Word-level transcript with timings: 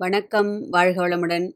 வணக்கம் 0.00 0.50
வாழ்க 0.70 1.08
வளமுடன். 1.08 1.46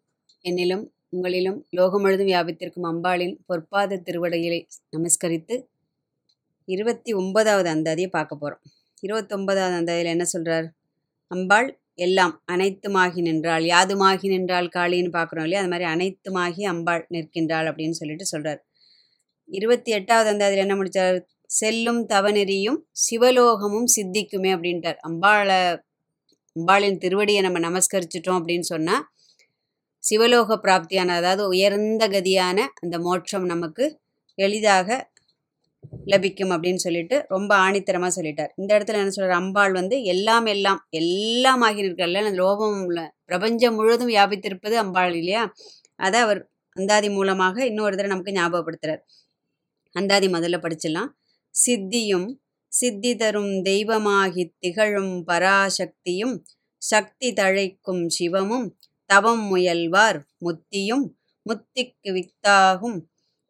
என்னிலும் 0.44 0.83
உங்களிலும் 1.10 1.58
லோகம் 1.71 2.00
முழுதும் 2.00 2.26
வியாபித்திருக்கும் 2.26 2.87
அம்பாளின் 2.88 3.34
பொற்பாத 3.46 3.99
திருவடிகளை 3.99 4.58
நமஸ்கரித்து 4.96 5.56
இருபத்தி 6.68 7.12
ஒன்பதாவது 7.12 7.70
அந்தாதியை 7.70 8.06
பார்க்க 8.06 8.36
போகிறோம் 8.36 8.62
இருபத்தொன்பதாவது 9.00 9.76
அந்தாதியில் 9.76 10.04
என்ன 10.04 10.24
சொல்கிறார் 10.24 10.66
அம்பாள் 11.30 11.68
எல்லாம் 11.94 12.34
அனைத்துமாகி 12.52 13.23
நின்றாள் 13.23 13.62
யாதுமாகி 13.62 14.29
நின்றாள் 14.29 14.68
காளின்னு 14.74 15.12
பார்க்குறோம் 15.12 15.46
இல்லையா? 15.46 15.62
அது 15.62 15.70
மாதிரி 15.70 15.88
அனைத்துமாகி 15.90 16.64
அம்பாள் 16.64 17.06
நிற்கின்றாள் 17.11 17.70
அப்படின்னு 17.70 17.90
சொல்லிட்டு 17.90 18.24
சொல்கிறார் 18.24 18.61
இருபத்தி 19.48 19.90
எட்டாவது 19.90 20.30
அந்தாதியில் 20.32 20.64
என்ன 20.66 20.77
முடித்தார் 20.77 21.18
செல்லும் 21.46 22.02
தவநெறியும் 22.09 22.80
சிவலோகமும் 23.04 23.88
சித்திக்குமே 23.96 24.52
அப்படின்ட்டார். 24.56 25.00
அம்பாளை 25.09 25.61
அம்பாளின் 26.57 26.98
திருவடியை 27.05 27.41
நம்ம 27.41 27.59
நமஸ்கரிச்சிட்டோம் 27.59 28.39
அப்படின்னு 28.39 28.66
சொன்னால் 28.66 29.05
சிவலோக 30.04 30.57
பிராப்தியான 30.64 31.14
அதாவது 31.14 31.43
உயர்ந்த 31.46 32.05
கதியான 32.09 32.59
அந்த 32.81 32.98
மோட்சம் 32.98 33.45
நமக்கு 33.45 33.84
எளிதாக 34.39 34.89
லபிக்கும் 36.06 36.53
அப்படின்னு 36.55 36.77
சொல்லிட்டு 36.77 37.17
ரொம்ப 37.28 37.53
ஆணித்தரமாக 37.56 38.12
சொல்லிட்டார். 38.17 38.50
இந்த 38.56 38.70
இடத்துல 38.78 39.00
என்ன 39.03 39.11
சொல்கிறார் 39.11 39.41
அம்பாள் 39.41 39.73
வந்து 39.73 39.97
எல்லாம் 40.05 40.47
எல்லாம் 40.47 40.81
எல்லாம் 40.91 41.62
ஆகி 41.62 41.83
அந்த 41.89 42.33
லோபம் 42.42 42.84
உள்ள 42.87 43.00
பிரபஞ்சம் 43.25 43.75
முழுவதும் 43.75 44.09
வியாபித்திருப்பது 44.09 44.75
அம்பாள் 44.75 45.14
இல்லையா? 45.14 45.42
அதை 45.97 46.20
அவர் 46.20 46.41
அந்தாதி 46.77 47.09
மூலமாக 47.11 47.56
இன்னொரு 47.67 47.97
தடவை 47.97 48.11
நமக்கு 48.11 48.37
ஞாபகப்படுத்துகிறார் 48.41 49.03
அந்தாதி 49.97 50.28
முதல்ல 50.28 50.59
படிச்சிடலாம். 50.59 51.11
சித்தியும் 51.55 52.28
சித்தி 52.72 53.12
தரும் 53.17 53.53
தெய்வமாகி 53.62 54.44
திகழும் 54.58 55.14
பராசக்தியும் 55.27 56.36
சக்தி 56.83 57.33
தழைக்கும் 57.33 58.05
சிவமும் 58.19 58.69
தவம் 59.11 59.45
முயல்வார் 59.50 60.19
முத்தியும் 60.39 61.05
முத்திக்கு 61.47 62.11
வித்தாகும் 62.12 62.98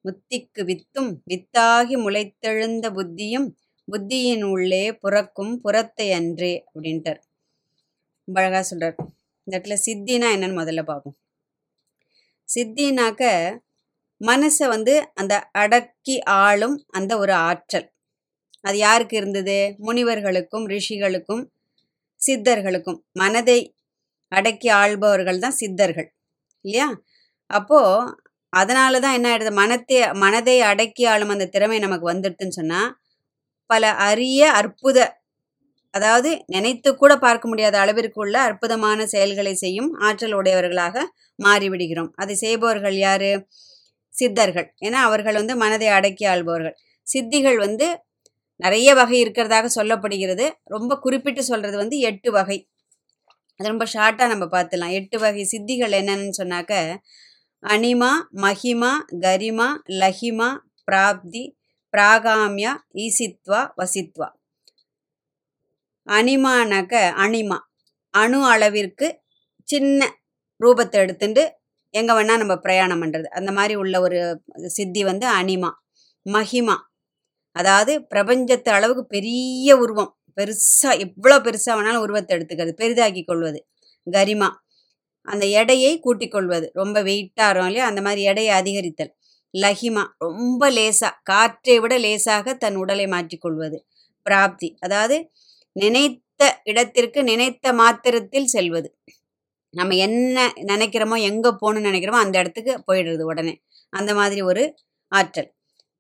முத்திக்கு 0.05 0.63
வித்தும் 0.63 1.11
வித்தாகி 1.31 1.97
முளைத்தெழுந்த 2.05 2.87
புத்தியும் 2.91 3.49
புத்தியின் 3.89 4.45
உள்ளே 4.45 4.85
புறக்கும் 4.95 5.55
புறத்தை 5.61 6.07
அன்றே 6.13 6.53
அப்படின்ட்டார். 6.67 7.21
அழகா 8.29 8.61
சொல்றார். 8.71 8.97
இந்த 9.47 9.55
இடத்துல 9.59 9.77
சித்தினா 9.87 10.29
என்னன்னு 10.37 10.61
முதல்ல 10.61 10.83
பார்ப்போம். 10.83 11.17
சித்தினாக்க 12.49 13.23
மனசை 14.21 14.67
வந்து 14.69 14.95
அந்த 15.15 15.35
அடக்கி 15.53 16.17
ஆளும் 16.23 16.77
அந்த 16.89 17.13
ஒரு 17.19 17.33
ஆற்றல். 17.33 17.87
அது 18.65 18.77
யாருக்கு 18.79 19.15
இருந்தது? 19.17 19.57
முனிவர்களுக்கும் 19.87 20.67
ரிஷிகளுக்கும் 20.75 21.43
சித்தர்களுக்கும். 22.21 22.99
மனதை 23.15 23.59
அடக்கி 24.33 24.69
ஆள்பவர்கள் 24.83 25.43
தான் 25.45 25.59
சித்தர்கள். 25.61 26.09
இல்லையா? 26.65 26.89
அப்போது 27.51 28.13
அதனால 28.53 29.01
தான் 29.01 29.17
என்ன 29.19 29.29
ஆயிடுது? 29.33 29.53
மனத்தை 29.63 29.99
மனதை 30.25 30.57
அடக்கி 30.71 31.05
ஆளும் 31.05 31.33
அந்த 31.35 31.47
திறமை 31.47 31.79
நமக்கு 31.79 32.07
வந்துடுதுன்னு 32.13 32.59
சொன்னால் 32.61 32.91
பல 33.71 33.85
அரிய 34.09 34.43
அற்புத 34.61 34.99
அதாவது 35.95 36.31
நினைத்து 36.47 36.91
கூட 36.95 37.13
பார்க்க 37.19 37.47
முடியாத 37.49 37.77
அளவிற்கு 37.81 38.19
உள்ள 38.21 38.37
அற்புதமான 38.49 39.07
செயல்களை 39.07 39.55
செய்யும் 39.57 39.91
ஆற்றல் 40.01 40.37
உடையவர்களாக 40.41 40.97
மாறிவிடுகிறோம். 41.39 42.11
அதை 42.17 42.35
செய்பவர்கள் 42.37 42.97
யாரு? 42.99 43.31
சித்தர்கள். 44.15 44.69
ஏன்னா 44.83 45.01
அவர்கள் 45.09 45.39
வந்து 45.41 45.55
மனதை 45.57 45.89
அடக்கி 45.99 46.25
ஆள்பவர்கள். 46.27 46.77
சித்திகள் 47.07 47.59
வந்து 47.59 47.87
நிறைய 48.61 48.95
வகை 48.95 49.25
இருக்கிறதாக 49.25 49.69
சொல்லப்படுகிறது. 49.75 50.51
ரொம்ப 50.65 50.99
குறிப்பிட்டு 50.99 51.43
சொல்கிறது 51.45 51.77
வந்து 51.77 51.99
எட்டு 51.99 52.31
வகை. 52.33 52.59
அது 53.61 53.69
ரொம்ப 53.69 53.87
ஷார்ட்டாக 53.95 54.29
நம்ம 54.29 54.47
பார்த்துலாம். 54.47 54.93
எட்டு 54.93 55.19
வகை 55.19 55.45
சித்திகள் 55.53 55.97
என்னன்னு 56.01 56.31
சொன்னாக்க 56.43 56.73
அனிமா 57.63 58.13
மஹிமா 58.45 58.93
கரிமா 59.25 59.67
லஹிமா 60.01 60.49
பிராப்தி 60.85 61.43
பிராகாமியா 61.95 62.73
ஈசித்வா 62.95 63.61
வசித்வா. 63.81 64.29
அனிமானாக்க 66.07 66.95
அனிமா. 67.25 67.59
அணு 68.15 68.45
அளவிற்கு 68.45 69.07
சின்ன 69.69 70.01
ரூபத்தை 70.61 70.97
எடுத்துட்டு 71.05 71.43
எங்கே 71.91 72.13
வேணால் 72.13 72.43
நம்ம 72.43 72.57
பிரயாணம் 72.57 73.03
பண்ணுறது 73.03 73.29
அந்த 73.39 73.51
மாதிரி 73.53 73.75
உள்ள 73.75 74.01
ஒரு 74.01 74.19
சித்தி 74.67 75.05
வந்து 75.05 75.27
அனிமா. 75.27 75.71
மஹிமா 76.27 76.77
அதாவது 77.57 77.93
பிரபஞ்சத்து 78.05 78.71
அளவுக்கு 78.71 79.05
பெரிய 79.07 79.77
உருவம். 79.77 80.11
பெருசாக 80.39 80.95
எவ்வளோ 80.99 81.37
பெருசாக 81.39 81.75
வேணாலும் 81.79 82.05
உருவத்தை 82.07 82.33
எடுத்துக்கிறது. 82.39 82.75
பெரிதாக்கி 82.79 83.23
கொள்வது. 83.25 83.61
கரிமா. 84.07 84.49
அந்த 85.29 85.45
எடையை 85.61 85.93
கூட்டிக் 86.01 86.33
கொள்வது. 86.33 86.67
ரொம்ப 86.75 86.97
இருக்கும் 87.09 87.69
இல்லையா? 87.69 87.87
அந்த 87.87 88.01
மாதிரி 88.03 88.23
எடையை 88.23 88.53
அதிகரித்தல். 88.61 89.13
லஹிமா 89.55 90.03
ரொம்ப 90.21 90.71
லேசாக 90.71 91.15
காற்றை 91.23 91.77
விட 91.81 91.95
லேசாக 91.99 92.55
தன் 92.55 92.77
உடலை 92.77 93.07
மாற்றிக்கொள்வது 93.07 93.79
பிராப்தி. 94.27 94.69
அதாவது 94.81 95.17
நினைத்த 95.77 96.43
இடத்திற்கு 96.65 97.21
நினைத்த 97.25 97.73
மாத்திரத்தில் 97.73 98.49
செல்வது. 98.49 98.89
நம்ம 99.75 99.97
என்ன 99.97 100.39
நினைக்கிறோமோ 100.73 101.17
எங்கே 101.23 101.51
போகணும்னு 101.63 101.89
நினைக்கிறோமோ 101.91 102.23
அந்த 102.25 102.37
இடத்துக்கு 102.39 102.75
போயிடுறது 102.89 103.23
உடனே. 103.23 103.55
அந்த 103.93 104.11
மாதிரி 104.15 104.43
ஒரு 104.43 104.65
ஆற்றல். 105.13 105.51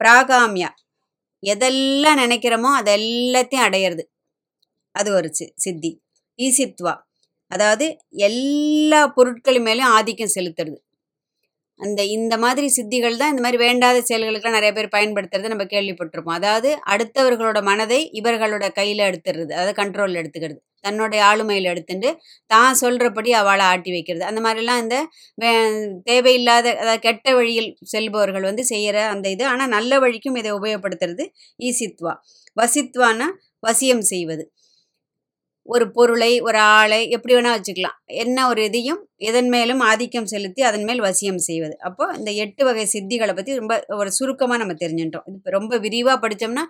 பிராகாமியா. 0.01 0.71
எதெல்லாம் 1.43 2.21
நினைக்கிறோமோ 2.25 2.71
அது 2.81 2.91
எல்லாத்தையும் 2.99 3.67
அடையிறது. 3.69 4.05
அது 4.95 5.11
ஒரு 5.15 5.29
சி 5.33 5.47
சித்தி. 5.57 5.93
ஈசித்வா 6.39 6.95
அதாவது 7.51 7.87
எல்லா 8.29 9.01
பொருட்கள் 9.17 9.59
மேலேயும் 9.63 9.95
ஆதிக்கம் 9.99 10.35
செலுத்துறது. 10.37 10.79
அந்த 11.81 12.01
இந்த 12.17 12.35
மாதிரி 12.39 12.67
சித்திகள் 12.77 13.19
தான் 13.21 13.33
இந்த 13.33 13.43
மாதிரி 13.45 13.59
வேண்டாத 13.65 13.99
செயல்களுக்கெல்லாம் 14.09 14.59
நிறைய 14.59 14.73
பேர் 14.73 14.95
பயன்படுத்துறது 14.97 15.53
நம்ம 15.55 15.67
கேள்விப்பட்டிருப்போம். 15.67 16.39
அதாவது 16.41 16.71
அடுத்தவர்களோட 16.95 17.61
மனதை 17.63 18.01
இவர்களோட 18.21 18.67
கையில் 18.73 19.07
எடுத்துடுறது. 19.09 19.53
அதாவது 19.57 19.75
கண்ட்ரோலில் 19.83 20.21
எடுத்துக்கிறது. 20.23 20.61
தன்னுடைய 20.85 21.21
ஆளுமையில் 21.31 21.71
எடுத்துட்டு 21.73 22.11
தான் 22.51 22.79
சொல்கிறபடி 22.83 23.31
அவளை 23.41 23.65
ஆட்டி 23.73 23.91
வைக்கிறது. 23.97 24.25
அந்த 24.31 24.41
மாதிரிலாம் 24.47 24.83
இந்த 24.85 24.97
தேவையில்லாத 26.11 26.67
அதாவது 26.83 27.03
கெட்ட 27.07 27.27
வழியில் 27.39 27.71
செல்பவர்கள் 27.95 28.49
வந்து 28.51 28.65
செய்கிற 28.73 28.97
அந்த 29.15 29.27
இது. 29.35 29.45
ஆனால் 29.53 29.73
நல்ல 29.77 29.99
வழிக்கும் 30.05 30.39
இதை 30.43 30.53
உபயோகப்படுத்துறது 30.59 31.27
ஈசித்வா. 31.61 32.15
வசித்வானா 32.57 33.29
வசியம் 33.63 34.05
செய்வது. 34.13 34.45
ஒரு 35.69 35.85
பொருளை 35.97 36.31
ஒரு 36.47 36.59
ஆளை 36.77 36.99
எப்படி 37.17 37.33
வேணால் 37.35 37.57
வச்சுக்கலாம். 37.57 37.97
என்ன 38.23 38.47
ஒரு 38.51 38.61
இதையும் 38.69 39.01
எதன் 39.29 39.51
மேலும் 39.55 39.83
ஆதிக்கம் 39.89 40.29
செலுத்தி 40.33 40.63
அதன் 40.69 40.87
மேல் 40.89 41.03
வசியம் 41.07 41.41
செய்வது. 41.49 41.75
அப்போ 41.89 42.05
இந்த 42.19 42.31
எட்டு 42.45 42.63
வகை 42.69 42.85
சித்திகளை 42.95 43.35
பற்றி 43.39 43.53
ரொம்ப 43.61 43.75
ஒரு 44.01 44.11
சுருக்கமாக 44.19 44.59
நம்ம 44.63 44.75
தெரிஞ்சுட்டோம் 44.83 45.27
இது 45.31 45.55
ரொம்ப 45.57 45.79
விரிவாக 45.85 46.17
படித்தோம்னா 46.25 46.65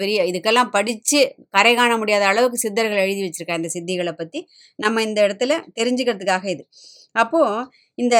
பெரிய 0.00 0.24
இதுக்கெல்லாம் 0.30 0.72
படித்து 0.76 1.20
கரை 1.56 1.74
காண 1.80 1.92
முடியாத 2.02 2.26
அளவுக்கு 2.30 2.60
சித்தர்கள் 2.64 3.04
எழுதி 3.06 3.22
வச்சுருக்காங்க 3.26 3.62
இந்த 3.62 3.72
சித்திகளை 3.76 4.14
பற்றி 4.20 4.40
நம்ம 4.78 5.02
இந்த 5.08 5.20
இடத்துல 5.26 5.60
தெரிஞ்சுக்கிறதுக்காக 5.80 6.46
இது. 6.54 6.64
அப்போது 7.14 7.66
இந்த 7.98 8.16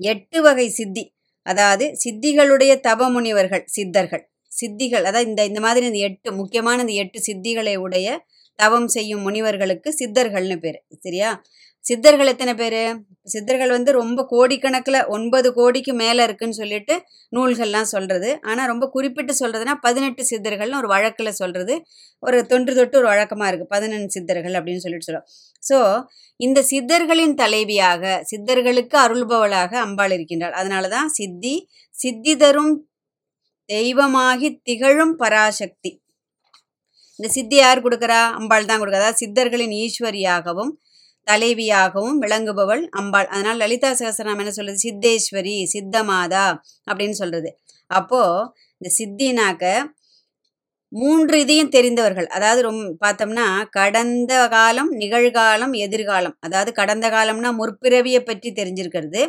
எட்டு 0.00 0.38
வகை 0.46 0.68
சித்தி 0.80 1.04
அதாவது 1.46 1.84
சித்திகளுடைய 2.04 2.72
தபமுனிவர்கள் 2.88 3.64
சித்தர்கள். 3.76 4.24
சித்திகள் 4.52 5.04
அதாவது 5.08 5.28
இந்த 5.30 5.42
இந்த 5.50 5.60
மாதிரி 5.64 5.84
இந்த 5.90 6.00
எட்டு 6.08 6.30
முக்கியமான 6.38 6.82
இந்த 6.84 6.94
எட்டு 7.02 7.18
சித்திகளை 7.28 7.74
உடைய 7.84 8.08
தவம் 8.60 8.90
செய்யும் 8.96 9.24
முனிவர்களுக்கு 9.26 9.90
சித்தர்கள்னு 10.00 10.58
பேர் 10.64 10.78
சரியா? 11.06 11.30
சித்தர்கள் 11.84 12.30
எத்தனை 12.32 12.52
பேர்? 12.54 12.80
சித்தர்கள் 13.32 13.72
வந்து 13.74 13.90
ரொம்ப 13.98 14.20
கோடிக்கணக்கில் 14.32 14.98
ஒன்பது 15.14 15.48
கோடிக்கு 15.58 15.92
மேலே 16.00 16.22
இருக்குன்னு 16.26 16.58
சொல்லிட்டு 16.60 16.94
நூல்கள்லாம் 17.36 17.88
சொல்கிறது 17.92 18.30
ஆனால் 18.50 18.68
ரொம்ப 18.72 18.84
குறிப்பிட்டு 18.94 19.34
சொல்கிறதுனா 19.40 19.74
பதினெட்டு 19.86 20.22
சித்தர்கள்னு 20.30 20.80
ஒரு 20.80 20.88
வழக்கில் 20.94 21.38
சொல்கிறது 21.40 21.74
ஒரு 22.22 22.40
தொன்று 22.46 22.74
தொட்டு 22.78 22.98
ஒரு 23.00 23.08
வழக்கமாக 23.12 23.48
இருக்குது 23.50 23.72
பதினெண்டு 23.74 24.14
சித்தர்கள் 24.16 24.58
அப்படின்னு 24.58 24.84
சொல்லிட்டு 24.84 25.08
சொல்கிறோம் 25.08 25.28
ஸோ 25.62 25.78
இந்த 26.40 26.58
சித்தர்களின் 26.72 27.34
தலைவியாக 27.34 28.12
சித்தர்களுக்கு 28.30 28.96
அருள்பவளாக 29.04 29.72
அம்பாள் 29.86 30.14
இருக்கின்றாள். 30.16 30.54
அதனால 30.60 30.84
தான் 30.96 31.10
சித்தி 31.18 31.54
சித்தி 31.94 32.34
தரும் 32.36 32.72
தெய்வமாகி 33.68 34.48
திகழும் 34.68 35.16
பராசக்தி. 35.22 35.90
இந்த 37.20 37.28
சித்தி 37.36 37.56
யார் 37.60 37.84
கொடுக்குறா? 37.84 38.20
அம்பாள் 38.38 38.68
தான் 38.68 38.80
கொடுக்குறா. 38.82 39.02
அதாவது 39.02 39.20
சித்தர்களின் 39.22 39.74
ஈஸ்வரியாகவும் 39.84 40.72
தலைவியாகவும் 41.26 42.16
விளங்குபவள் 42.24 42.82
அம்பாள். 43.00 43.28
அதனால் 43.34 43.60
லலிதா 43.62 43.90
சகசரநாமம் 44.00 44.42
என்ன 44.44 44.52
சொல்றது? 44.58 44.78
சித்தேஸ்வரி 44.86 45.56
சித்தமாதா 45.74 46.46
அப்படின்னு 46.90 47.16
சொல்றது. 47.22 47.50
அப்போ 47.90 48.22
இந்த 48.80 48.90
சித்தினாக்க 48.98 49.64
மூன்று 50.92 51.36
இதையும் 51.44 51.72
தெரிந்தவர்கள். 51.76 52.28
அதாவது 52.36 52.60
ரொம்ப 52.68 52.84
பார்த்தோம்னா 53.04 53.46
கடந்த 53.78 54.32
காலம் 54.56 54.90
நிகழ்காலம் 55.02 55.74
எதிர்காலம். 55.86 56.36
அதாவது 56.46 56.72
கடந்த 56.80 57.06
காலம்னா 57.16 57.50
முற்பிறவியை 57.60 58.22
பற்றி 58.30 58.50
தெரிஞ்சிருக்கிறது. 58.60 59.22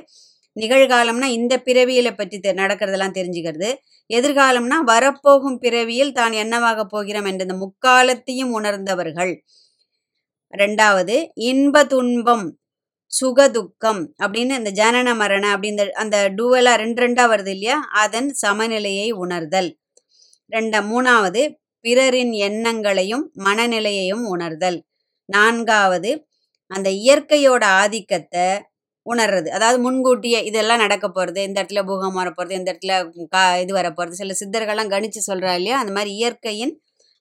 நிகழ்காலம்னா 0.56 1.28
இந்த 1.38 1.54
பிறவியலை 1.58 2.12
பற்றி 2.16 2.38
தெ 2.40 2.52
நடக்கிறதெல்லாம் 2.54 3.18
தெரிஞ்சுக்கிறது. 3.18 3.70
எதிர்காலம்னா 4.10 4.78
வரப்போகும் 4.84 5.58
பிறவியில் 5.58 6.12
தான் 6.12 6.34
என்னவாக 6.34 6.86
போகிறோம் 6.86 7.26
என்ற 7.26 7.46
இந்த 7.48 7.58
முக்காலத்தையும் 7.66 8.52
உணர்ந்தவர்கள். 8.52 9.34
ரெண்டாவது 10.54 11.16
இன்ப 11.50 11.84
துன்பம் 11.86 12.46
சுகதுக்கம் 13.12 14.02
அப்படின்னு 14.24 14.54
இந்த 14.60 14.72
ஜனன 14.72 15.10
மரண 15.16 15.46
அப்படின்ற 15.56 15.84
அந்த 16.04 16.18
டூவலா 16.38 16.74
ரெண்டு 16.76 17.00
ரெண்டா 17.04 17.24
வருது 17.34 17.52
இல்லையா? 17.56 17.78
அதன் 18.04 18.30
சமநிலையை 18.34 19.08
உணர்தல். 19.24 19.70
ரெண்ட 20.52 20.76
மூணாவது 20.92 21.42
பிறரின் 21.86 22.34
எண்ணங்களையும் 22.48 23.26
மனநிலையையும் 23.44 24.26
உணர்தல். 24.26 24.80
நான்காவது 25.30 26.12
அந்த 26.72 26.90
இயற்கையோட 27.04 27.64
ஆதிக்கத்தை 27.82 28.46
உணர்றது. 29.06 29.50
அதாவது 29.58 29.78
முன்கூட்டியே 29.86 30.40
இதெல்லாம் 30.50 30.84
நடக்க 30.86 31.06
போகிறது 31.10 31.40
இந்த 31.48 31.58
இடத்துல 31.62 31.82
பூகம்பம் 31.90 32.20
வரப்போகிறது 32.22 32.60
இந்த 32.60 32.70
இடத்துல 32.74 32.96
கா 33.36 33.44
இது 33.64 33.74
வரப்போகிறது 33.80 34.20
சில 34.22 34.36
சித்தர்கள்லாம் 34.42 34.94
கணிச்சு 34.96 35.22
சொல்கிறா 35.30 35.54
இல்லையா? 35.60 35.78
அந்த 35.84 35.94
மாதிரி 35.98 36.12
இயற்கையின் 36.20 36.74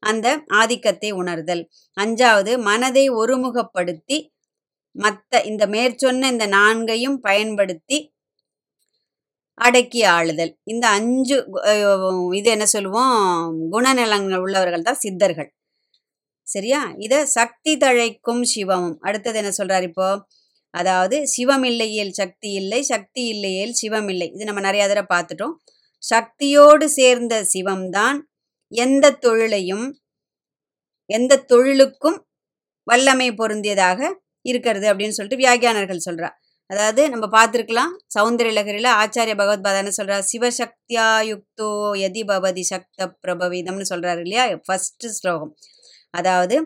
அந்த 0.02 0.26
ஆதிக்கத்தை 0.60 1.10
உணர்தல். 1.22 1.62
அஞ்சாவது 1.96 2.52
மனதை 2.68 3.04
ஒருமுகப்படுத்தி 3.22 4.18
மற்ற 4.96 5.42
இந்த 5.50 5.64
மேற்சொன்ன 5.74 6.28
இந்த 6.34 6.46
நான்கையும் 6.56 7.18
பயன்படுத்தி 7.28 7.98
அடக்கி 9.58 10.00
ஆளுதல். 10.16 10.52
இந்த 10.72 10.84
அஞ்சு 10.98 11.36
இது 12.38 12.48
என்ன 12.56 12.66
சொல்லுவோம்? 12.74 13.16
குணநலங்கள் 13.74 14.42
உள்ளவர்கள் 14.46 14.86
தான் 14.88 15.02
சித்தர்கள். 15.04 15.50
சரியா? 16.46 16.80
இதை 17.06 17.18
சக்தி 17.38 17.72
தழைக்கும் 17.84 18.42
சிவமும். 18.52 18.96
அடுத்தது 19.08 19.38
என்ன 19.42 19.52
சொல்றாரு 19.58 19.86
இப்போ? 19.90 20.08
அதாவது 20.74 21.16
சிவம் 21.34 21.64
இல்லையேல் 21.70 22.12
சக்தி 22.20 22.50
இல்லை 22.60 22.80
சக்தி 22.92 23.22
இல்லையேல் 23.34 23.74
சிவம் 23.80 24.08
இல்லை. 24.14 24.28
இது 24.36 24.48
நம்ம 24.48 24.62
நிறைய 24.68 24.84
தடவை 24.88 25.08
பார்த்துட்டோம். 25.14 25.54
சக்தியோடு 26.02 26.86
சேர்ந்த 26.98 27.34
சிவம்தான் 27.54 28.18
எந்த 28.72 29.06
தொழிலையும் 29.24 29.86
எந்த 31.10 31.42
தொழிலுக்கும் 31.52 32.18
வல்லமை 32.86 33.28
பொருந்தியதாக 33.40 34.00
இருக்கிறது 34.44 34.86
அப்படின்னு 34.90 35.16
சொல்லிட்டு 35.16 35.42
வியாகியானர்கள் 35.44 36.06
சொல்றா 36.08 36.30
அதாவது 36.70 37.02
நம்ம 37.12 37.26
பார்த்துருக்கலாம் 37.36 37.92
சௌந்தரிய 38.14 38.52
லகரியில் 38.58 38.90
ஆச்சாரிய 39.00 39.34
பகவத்பாதா 39.40 39.80
என்ன 39.82 39.92
சொல்றா 39.98 40.18
சிவசக்தியா 40.30 41.06
யுக்தோ 41.30 41.70
எதி 42.06 42.22
பவதி 42.30 42.64
சக்த 42.72 43.08
பிரபவிதம்னு 43.24 43.86
சொல்றாரு 43.92 44.20
இல்லையா? 44.26 44.44
ஃபர்ஸ்ட் 44.66 45.06
ஸ்லோகம். 45.18 45.52
அதாவது 46.14 46.56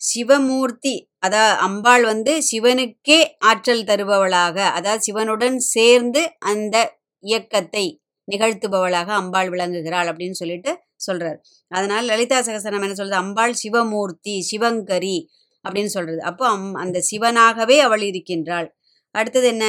சிவமூர்த்தி 0.00 0.94
அதாவது 1.22 1.58
அம்பாள் 1.60 2.04
வந்து 2.04 2.42
சிவனுக்கே 2.50 3.18
ஆற்றல் 3.38 3.84
தருபவளாக. 3.84 4.56
அதாவது 4.70 5.02
சிவனுடன் 5.02 5.58
சேர்ந்து 5.58 6.22
அந்த 6.38 6.76
இயக்கத்தை 7.22 7.84
நிகழ்த்துபவளாக 8.28 9.06
அம்பாள் 9.06 9.50
விளங்குகிறாள் 9.50 10.08
அப்படின்னு 10.10 10.32
சொல்லிட்டு 10.32 10.72
சொல்றார். 11.06 11.38
அதனால 11.68 12.02
லலிதா 12.02 12.38
சகசனம் 12.40 12.82
என்ன 12.82 12.94
சொல்றது? 12.94 13.14
அம்பாள் 13.14 13.54
சிவமூர்த்தி 13.54 14.46
சிவங்கரி 14.50 15.16
அப்படின்னு 15.64 15.84
சொல்றது. 15.84 16.20
அப்போ 16.22 16.48
அம் 16.48 16.74
அந்த 16.74 17.02
சிவனாகவே 17.10 17.78
அவள் 17.78 18.02
இருக்கின்றாள். 18.02 18.68
அடுத்தது 19.14 19.46
என்ன? 19.46 19.66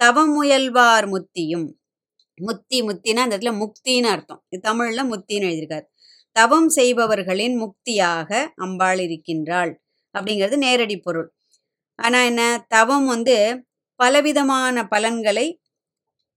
தவமுயல்வார் 0.00 1.06
முத்தியும். 1.08 1.66
முத்தி 2.38 2.82
முத்தினா 2.82 3.16
அந்த 3.16 3.38
இடத்துல 3.38 3.52
முக்தின்னு 3.62 4.10
அர்த்தம். 4.10 4.42
தமிழ்ல 4.62 5.02
முத்தின்னு 5.12 5.48
எழுதியிருக்காரு. 5.48 5.86
தவம் 6.36 6.68
செய்பவர்களின் 6.68 7.56
முக்தியாக 7.62 8.30
அம்பாள் 8.56 8.98
இருக்கின்றாள். 8.98 9.72
அப்படிங்கிறது 10.16 10.56
நேரடி 10.66 10.96
பொருள். 11.06 11.28
ஆனால் 11.98 12.26
என்ன? 12.30 12.42
தவம் 12.68 13.06
வந்து 13.06 13.36
பலவிதமான 14.00 14.84
பலன்களை 14.94 15.46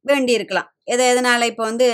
வேண்டியிருக்கலாம். 0.06 0.70
எதை 0.86 1.06
எதனால் 1.08 1.44
இப்போ 1.52 1.64
வந்து 1.64 1.88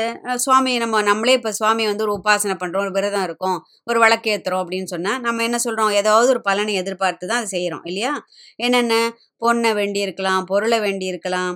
சுவாமியை 0.44 0.80
நம்ம 0.84 1.02
நம்மளே 1.02 1.34
இப்போ 1.40 1.52
சுவாமியை 1.60 1.88
வந்து 1.92 2.06
ஒரு 2.08 2.14
உபாசனை 2.20 2.56
பண்ணுறோம் 2.62 2.84
ஒரு 2.86 2.94
விரதம் 2.98 3.26
இருக்கோம் 3.28 3.58
ஒரு 3.84 4.00
வழக்கேற்றுறோம் 4.04 4.62
அப்படின்னு 4.64 4.90
சொன்னால் 4.94 5.20
நம்ம 5.20 5.44
என்ன 5.44 5.58
சொல்கிறோம் 5.66 5.92
ஏதாவது 5.92 6.30
ஒரு 6.30 6.42
பலனை 6.42 6.74
எதிர்பார்த்து 6.74 7.30
தான் 7.32 7.42
அதை 7.42 7.50
செய்கிறோம் 7.56 7.86
இல்லையா? 7.86 8.14
என்னென்ன? 8.60 8.96
பொண்ணை 9.42 9.72
வேண்டியிருக்கலாம் 9.80 10.46
பொருளை 10.52 10.80
வேண்டியிருக்கலாம் 10.86 11.56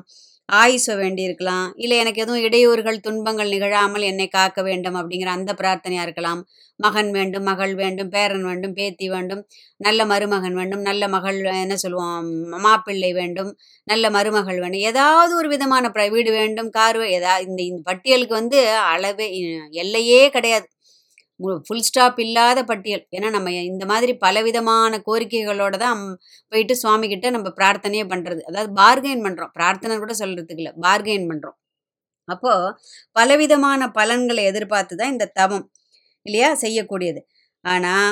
ஆயுச 0.49 0.87
வேண்டியிருக்கலாம் 0.99 1.67
இல்லை 1.75 1.97
எனக்கு 2.03 2.21
எதுவும் 2.23 2.43
இடையூறுகள் 2.47 3.03
துன்பங்கள் 3.07 3.51
நிகழாமல் 3.53 4.05
என்னை 4.11 4.27
காக்க 4.27 4.59
வேண்டும் 4.67 4.97
அப்படிங்கிற 5.01 5.29
அந்த 5.37 5.51
பிரார்த்தனையாக 5.59 6.05
இருக்கலாம். 6.07 6.41
மகன் 6.79 7.09
வேண்டும் 7.11 7.45
மகள் 7.49 7.73
வேண்டும் 7.81 8.11
பேரன் 8.15 8.45
வேண்டும் 8.49 8.75
பேத்தி 8.77 9.07
வேண்டும் 9.13 9.41
நல்ல 9.77 10.05
மருமகன் 10.11 10.55
வேண்டும் 10.59 10.83
நல்ல 10.89 11.03
மகள் 11.15 11.39
என்ன 11.63 11.75
சொல்லுவோம் 11.83 12.29
மாப்பிள்ளை 12.65 13.11
வேண்டும் 13.19 13.51
நல்ல 13.87 14.05
மருமகள் 14.17 14.59
வேண்டும் 14.63 14.85
ஏதாவது 14.91 15.33
ஒரு 15.35 15.49
விதமான 15.55 15.91
வீடு 16.15 16.31
வேண்டும் 16.39 16.69
கார் 16.77 17.01
ஏதா 17.17 17.33
இந்த 17.47 17.61
இந்த 17.69 17.81
பட்டியலுக்கு 17.89 18.35
வந்து 18.41 18.59
அளவே 18.93 19.27
எல்லையே 19.83 20.21
கிடையாது. 20.37 20.67
ஃபுல் 21.67 21.85
ஸ்டாப் 21.87 22.17
இல்லாத 22.25 22.59
பட்டியல். 22.71 23.03
ஏன்னா 23.15 23.29
நம்ம 23.35 23.51
இந்த 23.71 23.83
மாதிரி 23.91 24.13
பலவிதமான 24.25 24.99
கோரிக்கைகளோட 25.07 25.75
தான் 25.85 26.01
போயிட்டு 26.51 26.75
சுவாமி 26.81 27.07
கிட்ட 27.13 27.29
நம்ம 27.35 27.51
பிரார்த்தனையே 27.59 28.05
பண்ணுறது 28.13 28.41
அதாவது 28.49 28.71
பார்கெயின் 28.81 29.25
பண்ணுறோம் 29.27 29.51
பிரார்த்தனை 29.57 29.97
கூட 30.03 30.15
சொல்கிறதுக்கு 30.21 30.63
இல்லை. 30.63 30.73
பார்கெயின் 30.87 31.27
பண்ணுறோம் 31.31 31.57
அப்போது 32.27 32.73
பலவிதமான 33.17 33.81
பலன்களை 33.99 34.43
எதிர்பார்த்து 34.51 34.99
தான் 35.01 35.13
இந்த 35.15 35.27
தவம் 35.39 35.65
இல்லையா 36.25 36.49
செய்யக்கூடியது. 36.63 37.21
ஆனால் 37.65 38.11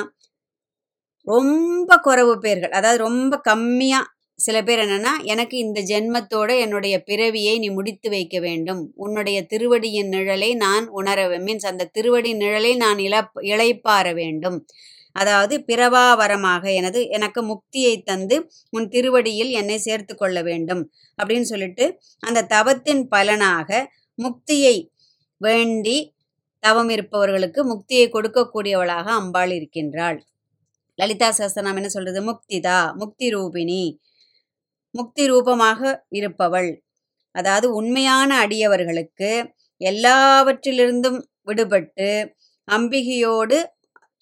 ரொம்ப 1.26 1.90
குறைவு 2.06 2.34
பேர்கள் 2.44 2.76
அதாவது 2.78 2.98
ரொம்ப 3.08 3.34
கம்மியாக 3.48 4.06
சில 4.38 4.62
பேர் 4.62 4.78
என்னன்னா 4.78 5.12
எனக்கு 5.24 5.58
இந்த 5.58 5.80
ஜென்மத்தோட 5.80 6.58
என்னுடைய 6.58 7.02
பிறவியை 7.02 7.58
நீ 7.58 7.68
முடித்து 7.68 8.10
வைக்க 8.10 8.40
வேண்டும். 8.40 8.92
உன்னுடைய 8.94 9.46
திருவடியின் 9.46 10.08
நிழலை 10.08 10.54
நான் 10.54 10.88
உணர 10.88 11.28
மீன்ஸ் 11.38 11.66
அந்த 11.66 11.84
திருவடி 11.84 12.34
நிழலை 12.34 12.76
நான் 12.76 12.98
இழப் 12.98 13.32
இழைப்பார 13.40 14.14
வேண்டும். 14.14 14.66
அதாவது 15.12 15.64
பிறவாவரமாக 15.66 16.74
எனது 16.74 17.08
எனக்கு 17.08 17.40
முக்தியை 17.42 18.02
தந்து 18.02 18.36
உன் 18.70 18.88
திருவடியில் 18.88 19.50
என்னை 19.50 19.78
சேர்த்து 19.78 20.14
கொள்ள 20.16 20.42
வேண்டும் 20.42 20.82
அப்படின்னு 21.18 21.40
சொல்லிட்டு 21.40 22.00
அந்த 22.20 22.42
தவத்தின் 22.42 23.08
பலனாக 23.08 23.70
முக்தியை 24.18 24.76
வேண்டி 25.40 26.14
தவம் 26.62 26.88
இருப்பவர்களுக்கு 26.88 27.60
முக்தியை 27.64 28.06
கொடுக்கக்கூடியவளாக 28.08 29.06
அம்பாள் 29.20 29.50
இருக்கின்றாள். 29.50 30.18
லலிதா 30.94 31.28
சஹஸ்ரநாமம் 31.38 31.80
என்ன 31.80 31.88
சொல்றது? 31.88 32.20
முக்திதா 32.22 32.78
முக்தி 32.94 33.26
ரூபிணி. 33.34 33.82
முக்தி 34.94 35.24
ரூபமாக 35.26 35.80
இருப்பவள். 36.10 36.70
அதாவது 37.34 37.66
உண்மையான 37.72 38.30
அடியவர்களுக்கு 38.46 39.30
எல்லாவற்றிலிருந்தும் 39.80 41.18
விடுபட்டு 41.44 42.08
அம்பிகையோடு 42.68 43.58